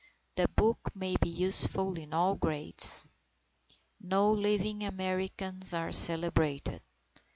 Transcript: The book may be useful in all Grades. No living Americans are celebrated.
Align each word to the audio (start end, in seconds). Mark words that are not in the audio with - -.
The 0.33 0.47
book 0.47 0.89
may 0.95 1.15
be 1.17 1.29
useful 1.29 1.93
in 1.95 2.11
all 2.11 2.33
Grades. 2.33 3.07
No 3.99 4.31
living 4.31 4.81
Americans 4.83 5.75
are 5.75 5.91
celebrated. 5.91 6.81